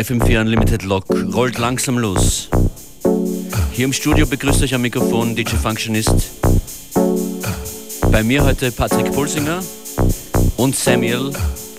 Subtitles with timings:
[0.00, 1.04] Die FM4 Unlimited Lock
[1.34, 2.48] rollt langsam los.
[3.70, 6.30] Hier im Studio begrüßt euch am Mikrofon DJ Functionist.
[8.10, 9.62] Bei mir heute Patrick Pulsinger
[10.56, 11.32] und Samuel.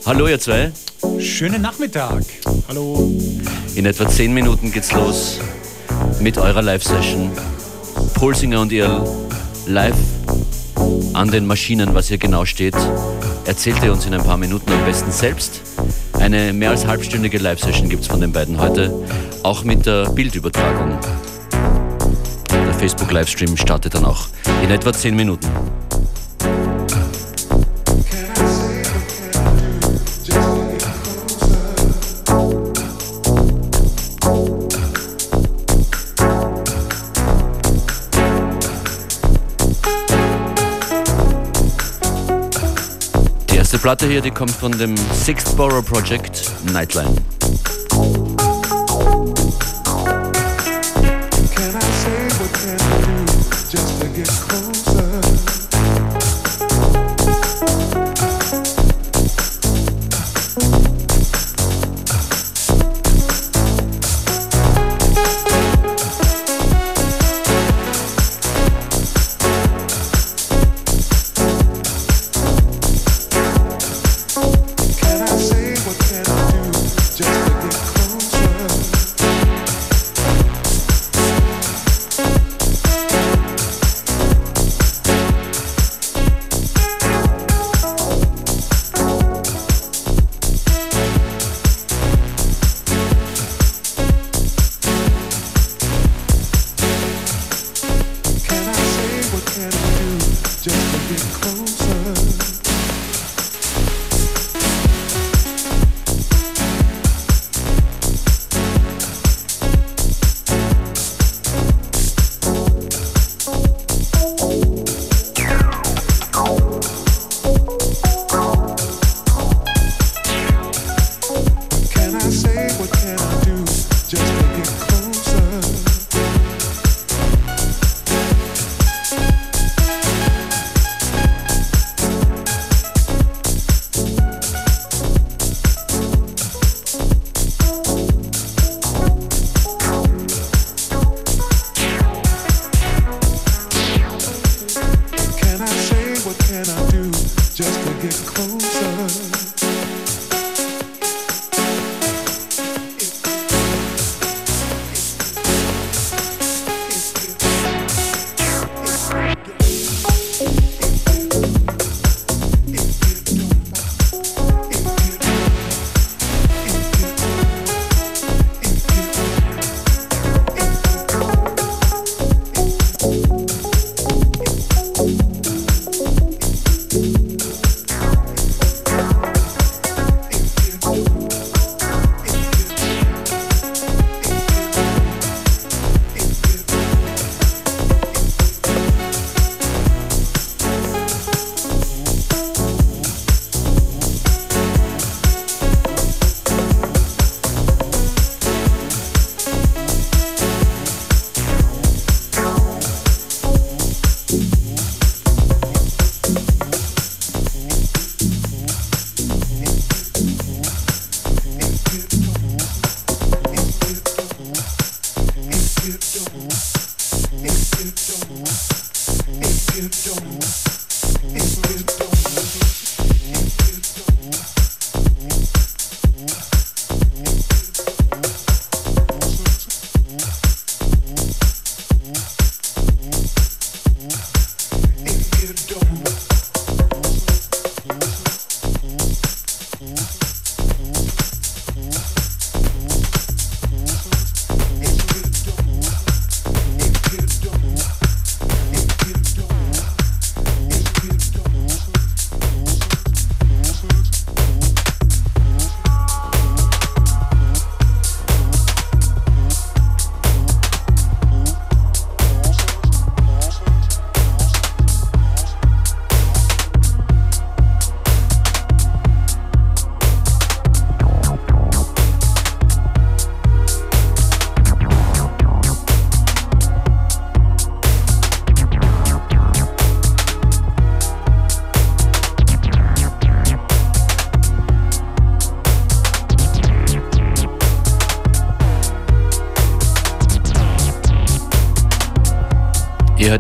[0.06, 0.72] Hallo ihr zwei.
[1.18, 2.22] Schönen Nachmittag.
[2.68, 3.12] Hallo.
[3.74, 5.40] In etwa 10 Minuten geht's los
[6.20, 7.32] mit eurer Live-Session.
[8.14, 9.04] Pulsinger und ihr
[9.66, 9.98] live
[11.14, 12.76] an den Maschinen, was hier genau steht,
[13.46, 15.71] erzählt ihr uns in ein paar Minuten am besten selbst.
[16.22, 18.94] Eine mehr als halbstündige Live-Session gibt es von den beiden heute,
[19.42, 21.00] auch mit der Bildübertragung.
[22.52, 24.28] Der Facebook-Livestream startet dann auch
[24.64, 25.48] in etwa 10 Minuten.
[43.72, 47.16] Die erste Platte hier, die kommt von dem Sixth Borough Project Nightline.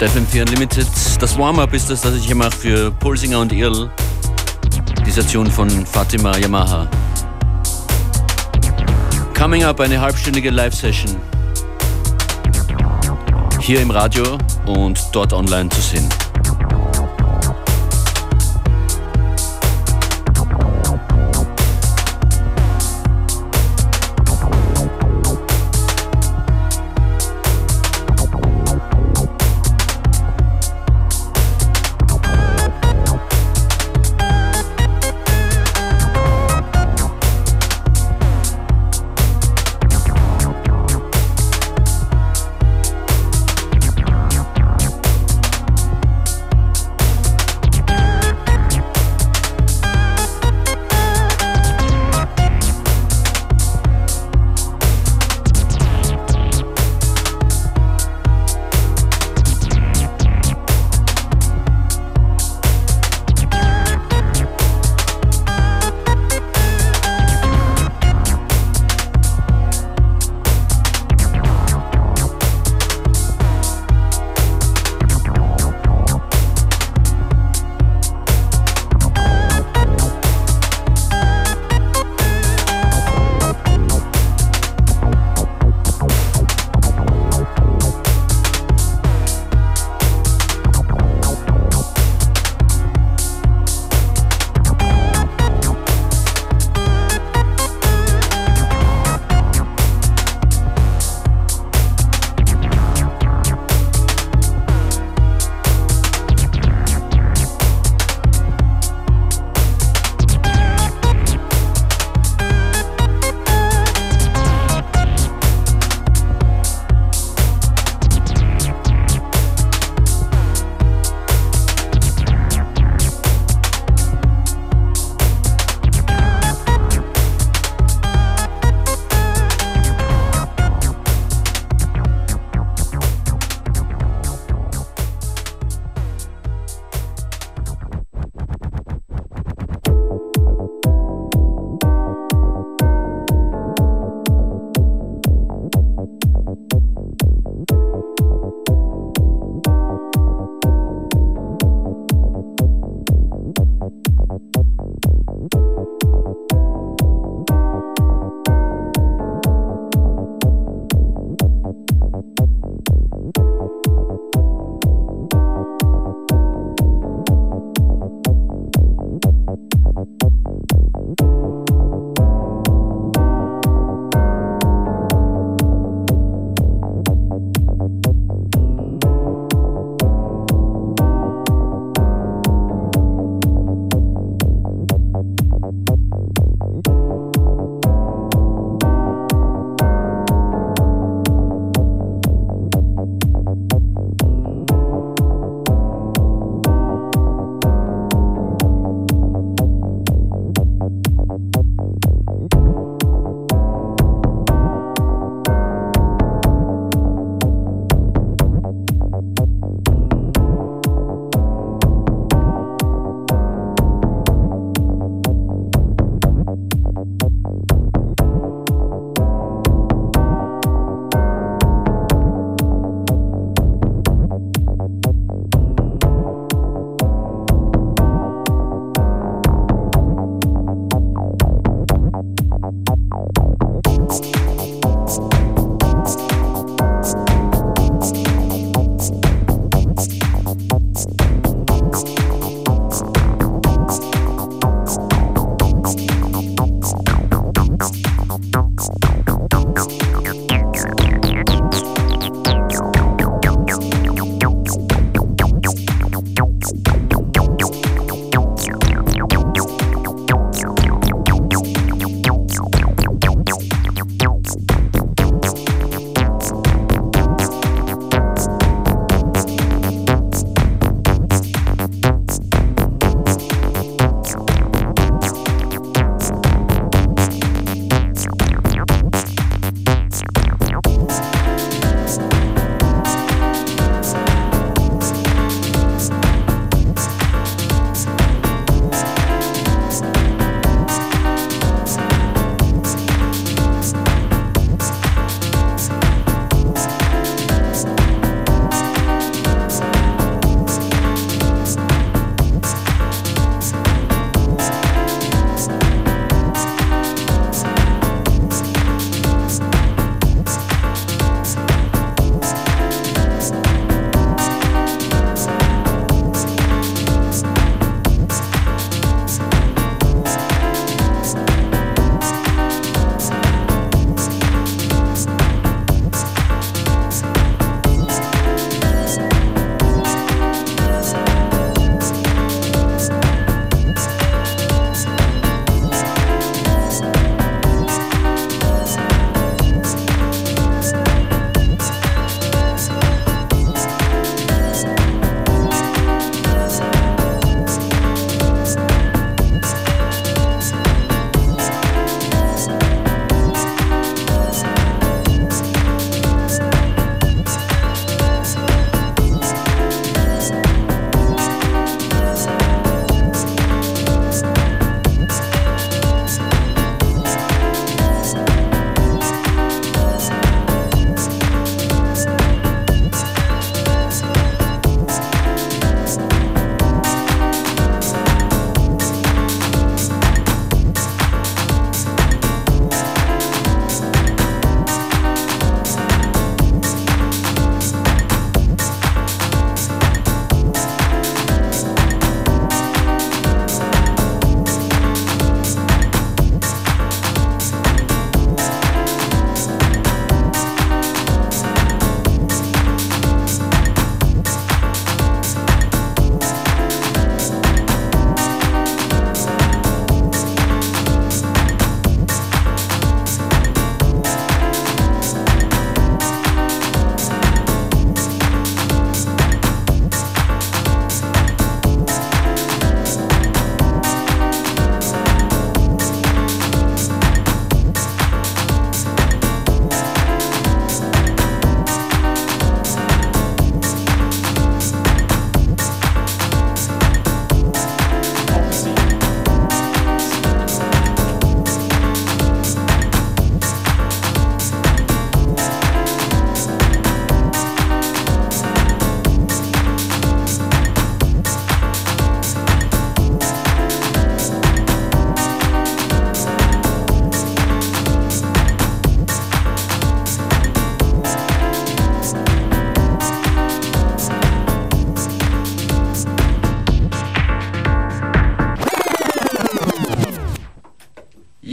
[0.01, 0.87] Hört FM4 Unlimited.
[1.19, 3.91] Das Warm-Up ist das, das ich hier mache für Pulsinger und Irl.
[5.05, 6.87] Die Station von Fatima Yamaha.
[9.37, 11.15] Coming up eine halbstündige Live-Session.
[13.59, 16.09] Hier im Radio und dort online zu sehen.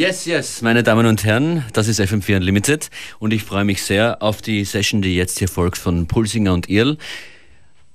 [0.08, 2.88] Yes, yes, meine Damen und Herren, das ist FM4 Unlimited
[3.18, 6.70] und ich freue mich sehr auf die Session, die jetzt hier folgt von Pulsinger und
[6.70, 6.96] Irl.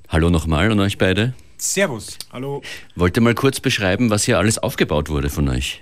[0.09, 1.33] Hallo nochmal an euch beide.
[1.57, 2.19] Servus.
[2.31, 2.61] Hallo.
[2.95, 5.81] Wollt ihr mal kurz beschreiben, was hier alles aufgebaut wurde von euch?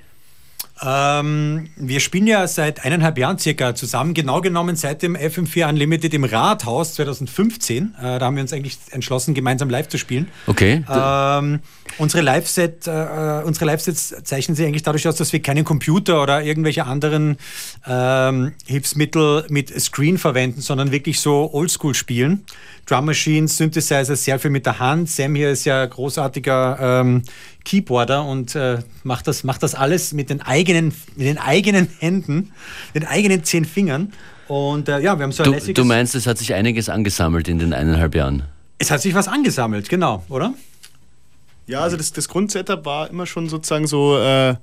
[0.84, 6.14] Ähm, wir spielen ja seit eineinhalb Jahren circa zusammen, genau genommen seit dem FM4 Unlimited
[6.14, 7.96] im Rathaus 2015.
[8.00, 10.28] Äh, da haben wir uns eigentlich entschlossen, gemeinsam live zu spielen.
[10.48, 10.84] Okay.
[10.90, 11.60] Ähm,
[12.00, 16.42] unsere Live-Set, äh, unsere Live-Sets zeichnen sich eigentlich dadurch aus, dass wir keinen Computer oder
[16.42, 17.38] irgendwelche anderen
[17.86, 22.46] ähm, Hilfsmittel mit Screen verwenden, sondern wirklich so Oldschool spielen.
[22.92, 25.10] Drum Machines, Synthesizer, sehr viel mit der Hand.
[25.10, 27.22] Sam hier ist ja großartiger ähm,
[27.64, 32.52] Keyboarder und äh, macht, das, macht das alles mit den eigenen, mit den eigenen Händen,
[32.94, 34.12] den eigenen zehn Fingern.
[34.50, 37.48] Und äh, ja, wir haben so ein du, du meinst, es hat sich einiges angesammelt
[37.48, 38.44] in den eineinhalb Jahren?
[38.78, 40.54] Es hat sich was angesammelt, genau, oder?
[41.68, 44.56] Ja, also das, das Grundsetup war immer schon sozusagen so, äh,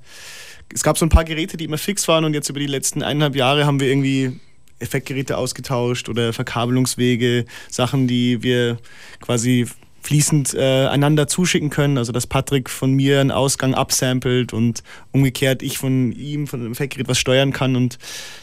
[0.71, 3.01] es gab so ein paar Geräte, die immer fix waren und jetzt über die letzten
[3.01, 4.39] eineinhalb Jahre haben wir irgendwie
[4.79, 8.77] Effektgeräte ausgetauscht oder Verkabelungswege, Sachen, die wir
[9.21, 9.67] quasi
[10.01, 11.97] fließend äh, einander zuschicken können.
[11.97, 16.71] Also dass Patrick von mir einen Ausgang absamplet und umgekehrt ich von ihm, von dem
[16.71, 17.97] Effektgerät was steuern kann und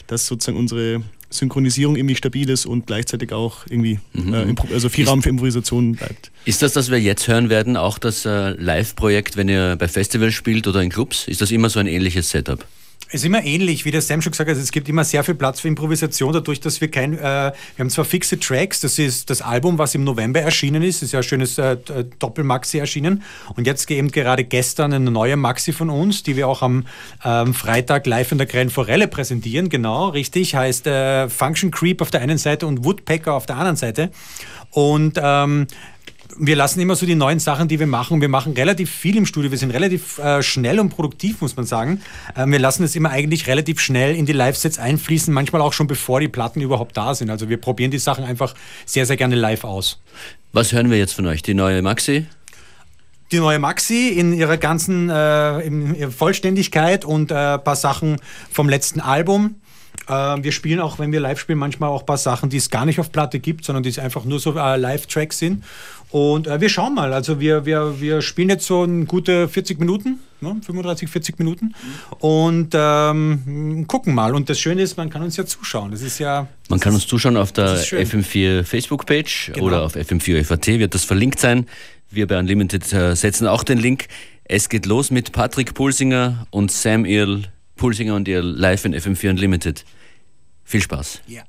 [0.07, 4.33] dass sozusagen unsere Synchronisierung irgendwie stabil ist und gleichzeitig auch irgendwie mhm.
[4.33, 6.31] äh, also viel Raum für Improvisation bleibt.
[6.45, 10.33] Ist das, was wir jetzt hören werden, auch das äh, Live-Projekt, wenn ihr bei Festivals
[10.33, 11.27] spielt oder in Clubs?
[11.27, 12.65] Ist das immer so ein ähnliches Setup?
[13.09, 14.57] Es ist immer ähnlich, wie der Sam schon gesagt hat.
[14.57, 17.89] Es gibt immer sehr viel Platz für Improvisation, dadurch, dass wir kein, äh, wir haben
[17.89, 21.23] zwar fixe Tracks, das ist das Album, was im November erschienen ist, ist ja ein
[21.23, 21.77] schönes äh,
[22.19, 23.23] Doppelmaxi erschienen.
[23.55, 26.85] Und jetzt eben gerade gestern eine neue Maxi von uns, die wir auch am
[27.23, 29.69] ähm, Freitag live in der Grellen Forelle präsentieren.
[29.69, 33.77] Genau, richtig, heißt äh, Function Creep auf der einen Seite und Woodpecker auf der anderen
[33.77, 34.11] Seite.
[34.71, 35.67] Und ähm,
[36.39, 38.21] wir lassen immer so die neuen Sachen, die wir machen.
[38.21, 39.51] Wir machen relativ viel im Studio.
[39.51, 42.01] Wir sind relativ äh, schnell und produktiv, muss man sagen.
[42.35, 45.87] Ähm, wir lassen es immer eigentlich relativ schnell in die Live-Sets einfließen, manchmal auch schon
[45.87, 47.29] bevor die Platten überhaupt da sind.
[47.29, 48.53] Also wir probieren die Sachen einfach
[48.85, 49.99] sehr, sehr gerne live aus.
[50.53, 51.41] Was hören wir jetzt von euch?
[51.41, 52.25] Die neue Maxi?
[53.31, 58.21] die neue Maxi in ihrer ganzen äh, in ihrer Vollständigkeit und äh, ein paar Sachen
[58.49, 59.55] vom letzten Album.
[60.07, 60.11] Äh,
[60.43, 62.85] wir spielen auch, wenn wir live spielen, manchmal auch ein paar Sachen, die es gar
[62.85, 65.63] nicht auf Platte gibt, sondern die einfach nur so äh, Live-Tracks sind.
[66.09, 67.13] Und äh, wir schauen mal.
[67.13, 70.55] Also wir, wir, wir spielen jetzt so ein gute 40 Minuten, ne?
[70.65, 71.75] 35, 40 Minuten
[72.19, 74.33] und ähm, gucken mal.
[74.33, 75.91] Und das Schöne ist, man kann uns ja zuschauen.
[75.91, 76.47] Das ist ja.
[76.69, 79.65] Man kann uns zuschauen auf der FM4 Facebook-Page genau.
[79.65, 81.67] oder auf FM4 FAT, wird das verlinkt sein.
[82.09, 84.07] Wir bei Unlimited äh, setzen auch den Link.
[84.45, 87.43] Es geht los mit Patrick Pulsinger und Sam Earl
[87.75, 89.83] Pulsinger und ihr live in FM4 Unlimited.
[90.63, 91.21] Viel Spaß.
[91.27, 91.43] Ja.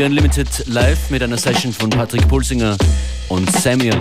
[0.00, 2.76] FM4 Unlimited live mit einer Session von Patrick Pulsinger
[3.28, 4.00] und Samuel.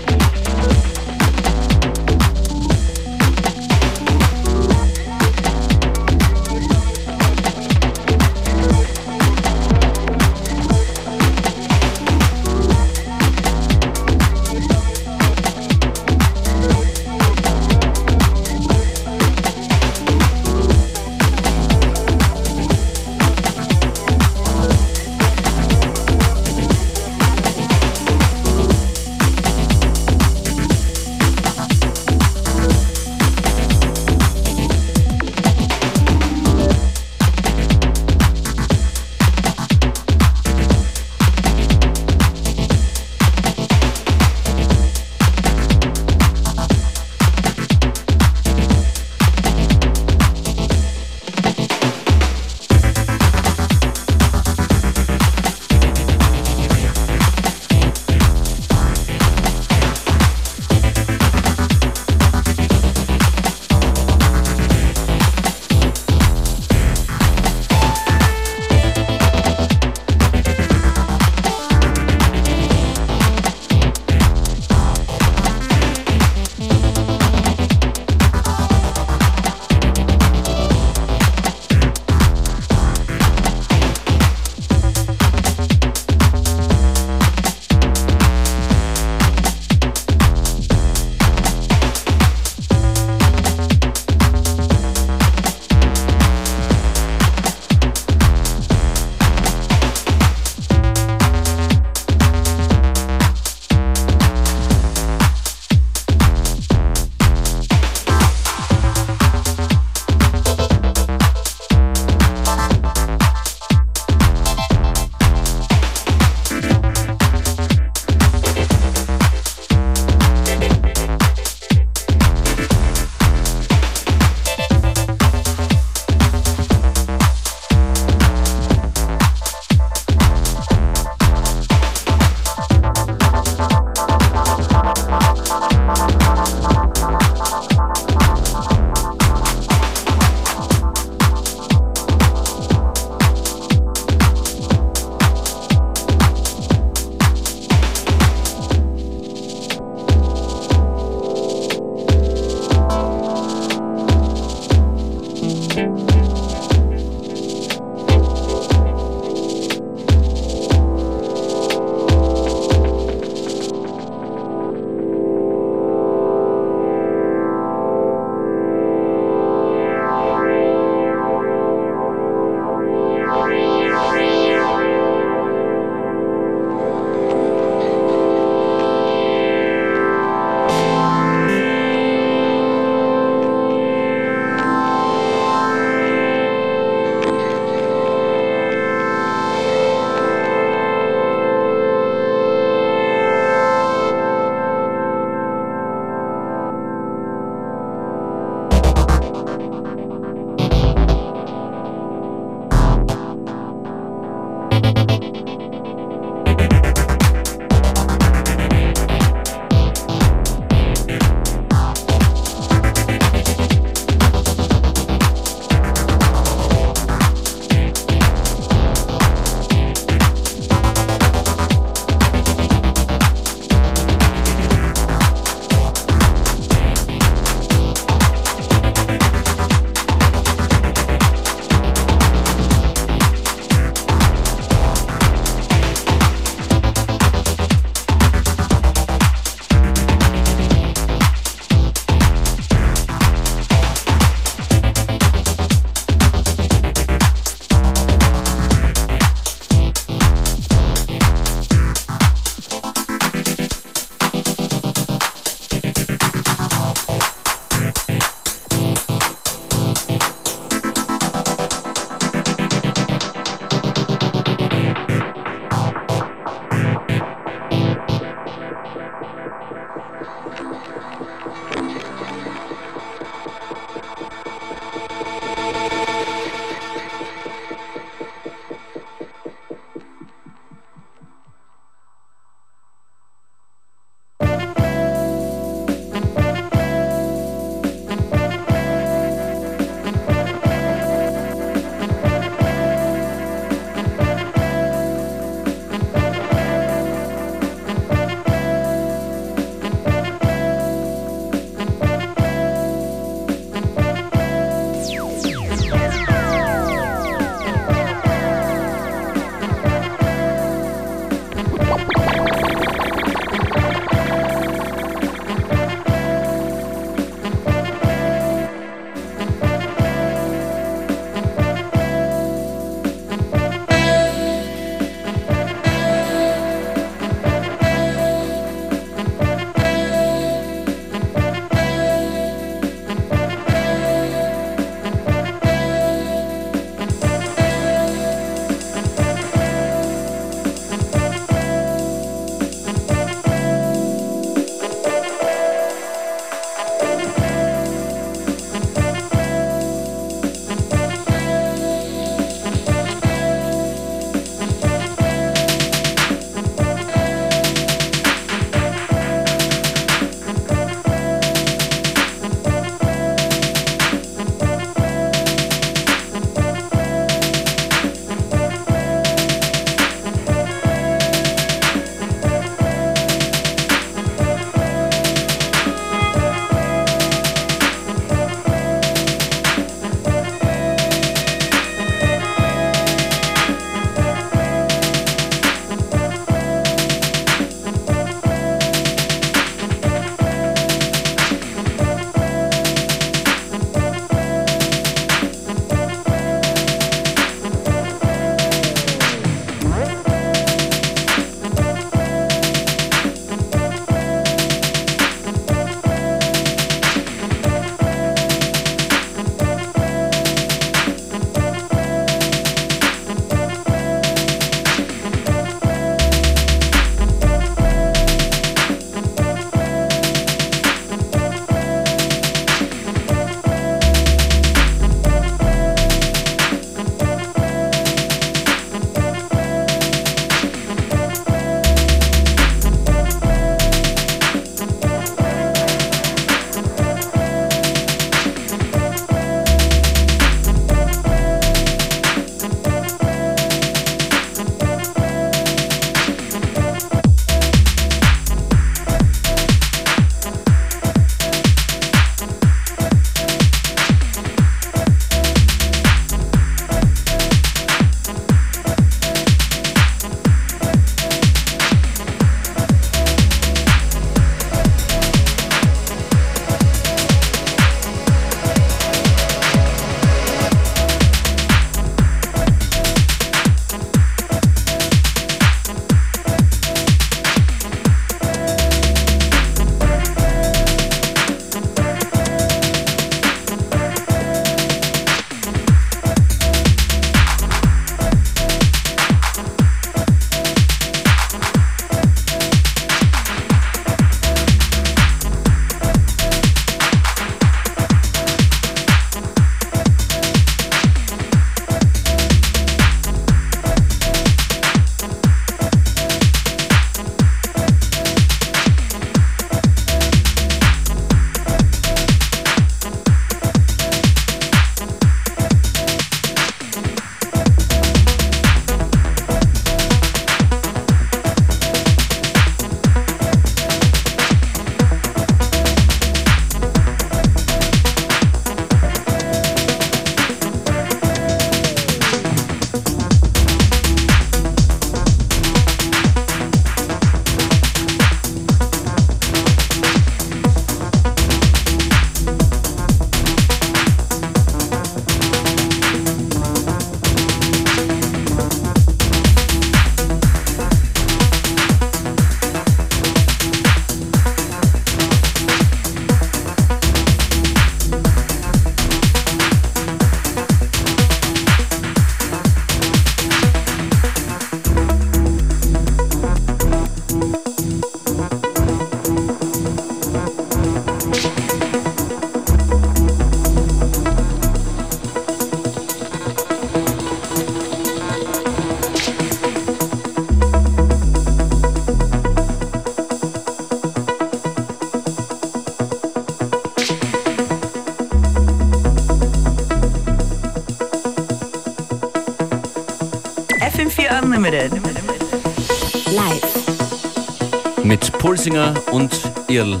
[598.70, 599.30] Mit Pulsinger und
[599.68, 600.00] Irl.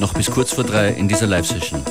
[0.00, 1.84] Noch bis kurz vor drei in dieser Live-Session.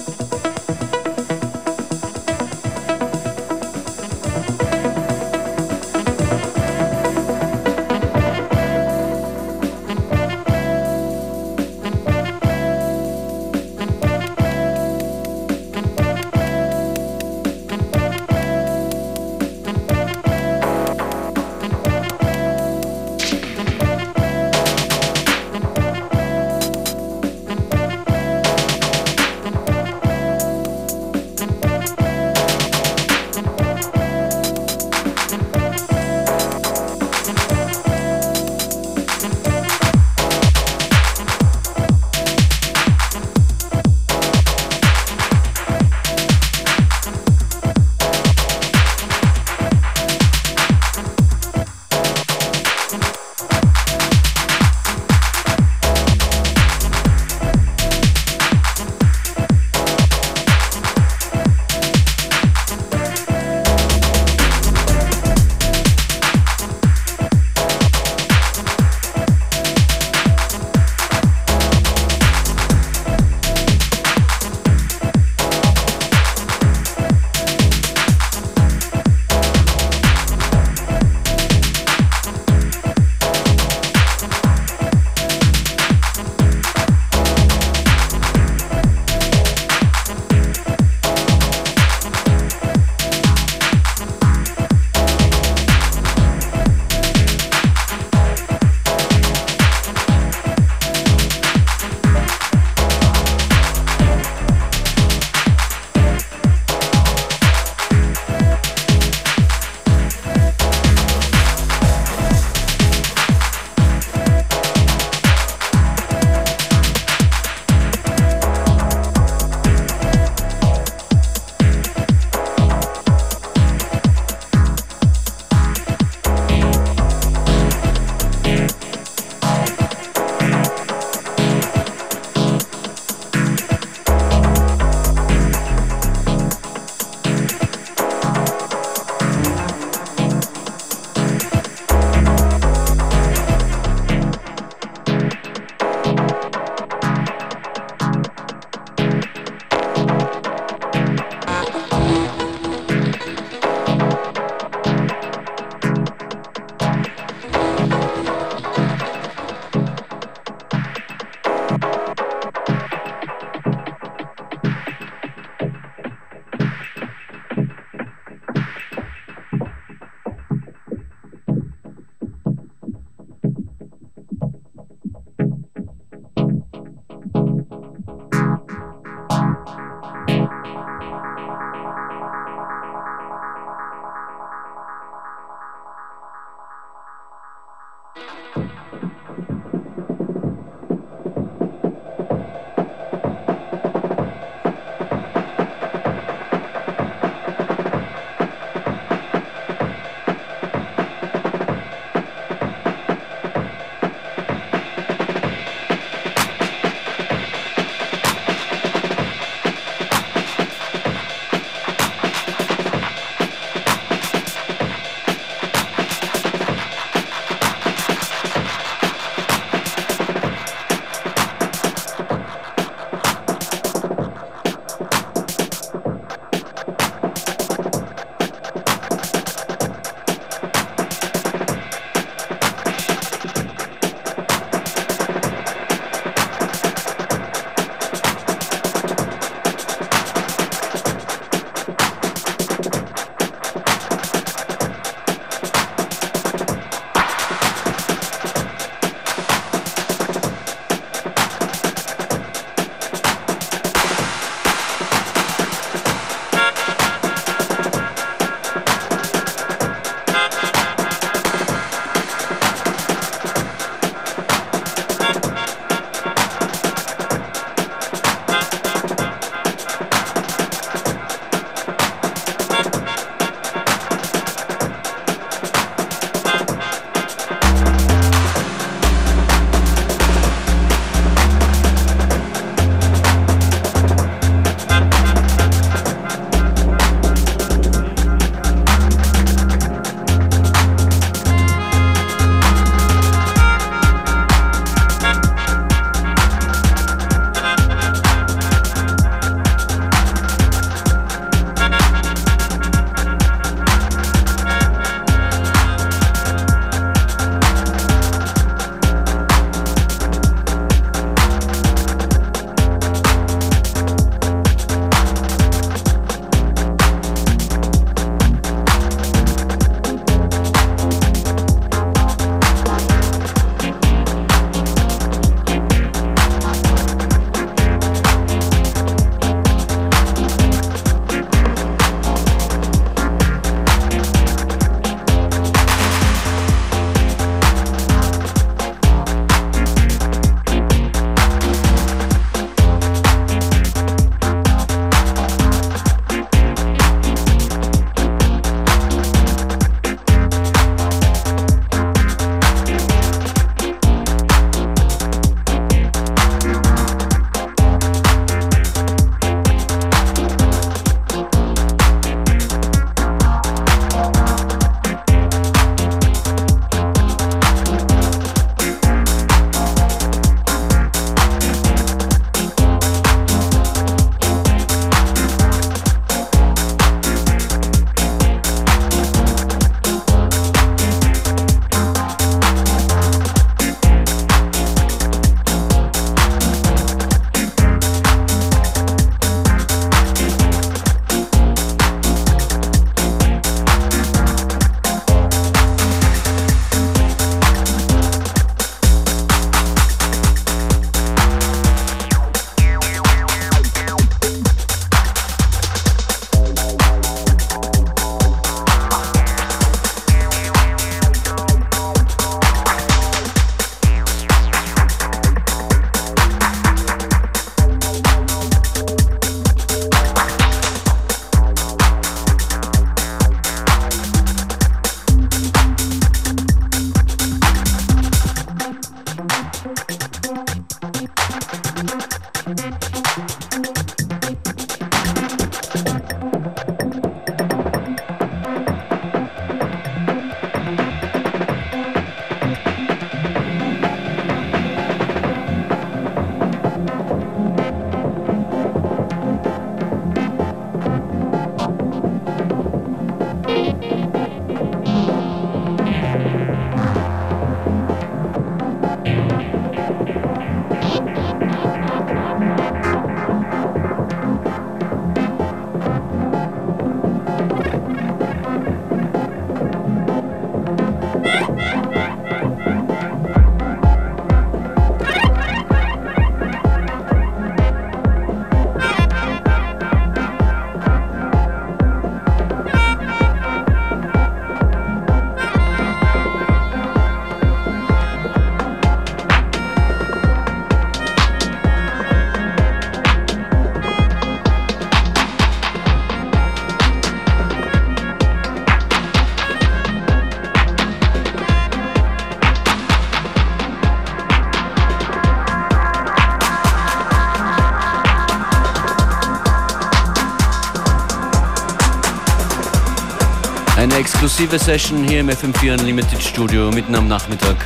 [514.60, 517.78] Eine exklusive Session hier im FM4 Unlimited Studio mitten am Nachmittag.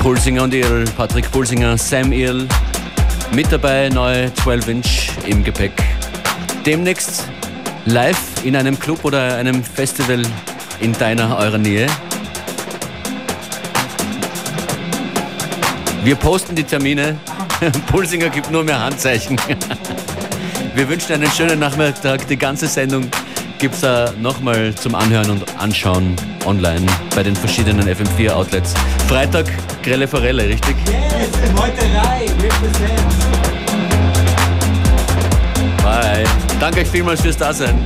[0.00, 2.46] Pulsinger und Earl, Patrick Pulsinger, Sam Earl.
[3.34, 5.72] Mit dabei neue 12-Inch im Gepäck.
[6.66, 7.24] Demnächst
[7.86, 10.20] live in einem Club oder einem Festival
[10.80, 11.86] in deiner, eurer Nähe.
[16.04, 17.16] Wir posten die Termine.
[17.86, 19.40] Pulsinger gibt nur mehr Handzeichen.
[20.74, 22.26] Wir wünschen einen schönen Nachmittag.
[22.28, 23.10] Die ganze Sendung
[23.62, 26.84] gibt es äh, nochmal zum Anhören und Anschauen online
[27.14, 28.74] bei den verschiedenen FM4-Outlets.
[29.06, 29.46] Freitag
[29.84, 30.74] Grelle Forelle, richtig?
[30.86, 33.02] Yes, Meuterei, represent.
[35.80, 36.24] Bye.
[36.58, 37.78] Danke euch vielmals fürs Dasein.